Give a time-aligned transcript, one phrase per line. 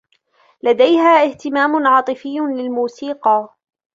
[0.63, 3.49] لديها إهتمام عاطفي للموسيقى.